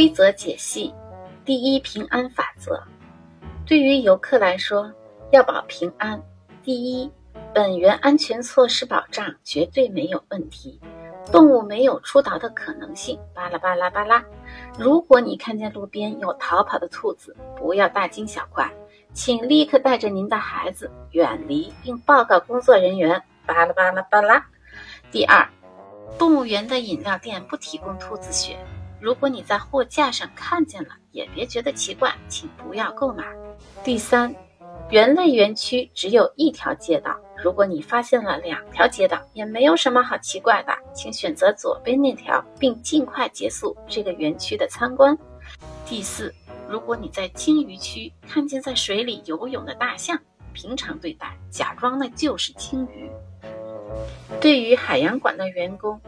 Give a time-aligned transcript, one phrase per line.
[0.00, 0.94] 规则解析：
[1.44, 2.82] 第一平安法则。
[3.66, 4.90] 对于游客来说，
[5.30, 6.18] 要保平安，
[6.62, 7.12] 第一，
[7.52, 10.80] 本源安全措施保障绝对没有问题，
[11.30, 13.20] 动物没有出逃的可能性。
[13.34, 14.24] 巴拉巴拉巴拉。
[14.78, 18.72] 如果你看见路边有逃跑的兔子，不要大惊小怪，
[19.12, 23.22] 请立刻带着您的孩子远离，并报告工作人员。
[23.44, 24.42] 巴拉巴拉巴拉。
[25.12, 25.46] 第二，
[26.18, 28.56] 动物园的饮料店不提供兔子血。
[29.00, 33.24] 如果你在货架上看见了，也别觉得奇怪，请不要购买。
[33.82, 34.34] 第三，
[34.90, 45.16] 园内园区只有一条街道，如果你发现了两条街道，也没有什么好奇怪的，请选择左边那条，并尽快结束这个园区的参观。
[45.86, 46.34] 第四，
[46.68, 50.18] 如果你在鲸鱼区看见在水里游泳的大象，
[50.52, 53.10] 平常对待，假装那就是鲸鱼。
[54.42, 55.98] 对于海洋馆的员工，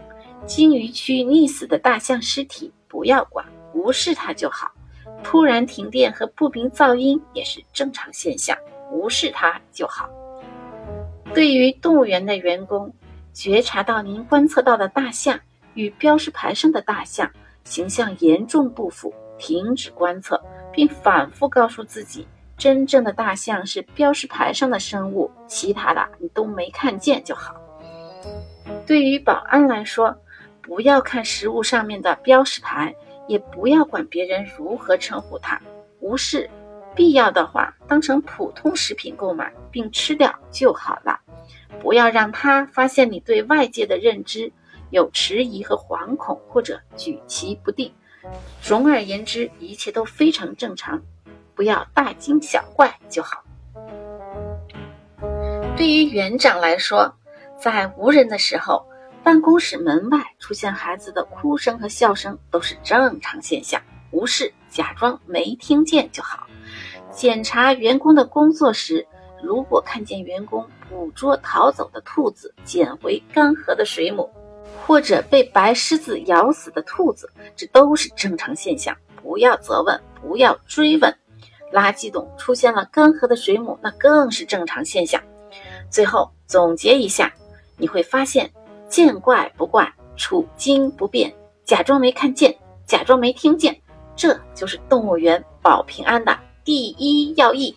[0.46, 2.70] 鲸鱼区溺死的大象尸体。
[2.92, 3.42] 不要管，
[3.72, 4.70] 无视它就好。
[5.24, 8.54] 突然停电和不明噪音也是正常现象，
[8.90, 10.06] 无视它就好。
[11.32, 12.92] 对于动物园的员工，
[13.32, 15.40] 觉察到您观测到的大象
[15.72, 17.28] 与标识牌上的大象
[17.64, 20.38] 形象严重不符，停止观测，
[20.70, 27.54] 并反复告诉自己，真正的大象是标识牌上的生物，其他的你都没看见就好。
[28.86, 30.14] 对于保安来说，
[30.62, 32.94] 不要看食物上面的标识牌，
[33.26, 35.60] 也不要管别人如何称呼它，
[36.00, 36.48] 无视。
[36.94, 41.18] 必要的话，当成普通食品购买并吃掉就好了。
[41.80, 44.52] 不要让他发现你对外界的认知
[44.90, 47.92] 有迟疑和惶恐，或者举棋不定。
[48.60, 51.02] 总而言之，一切都非常正常，
[51.54, 53.42] 不要大惊小怪就好。
[55.76, 57.12] 对于园长来说，
[57.58, 58.86] 在无人的时候。
[59.22, 66.46] 办公室门外出现孩子的哭声和笑声都是正常现象，无视，假装没听见就好。
[67.12, 69.06] 检查员工的工作时，
[69.40, 74.28] 如果看见员工捕捉逃走的兔子、捡回干涸的水母，
[74.84, 81.14] 或者被白狮子咬死的兔子，这都是正常现象，不要责问，不要追问。
[81.72, 85.22] 垃圾桶出现了干涸的水母，那更是正常现象。
[85.88, 87.32] 最后总结一下，
[87.76, 88.50] 你会发现。
[88.92, 91.32] 见怪不怪，处惊不变，
[91.64, 92.54] 假装没看见，
[92.86, 93.74] 假装没听见，
[94.14, 97.74] 这就是动物园保平安的第一要义。